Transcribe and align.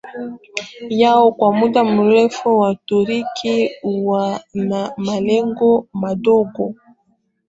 yao 0.89 1.31
kwa 1.31 1.51
muda 1.53 1.83
mrefu 1.83 2.59
Waturuki 2.59 3.71
huwa 3.81 4.41
na 4.53 4.93
malengo 4.97 5.87
madogo 5.93 6.75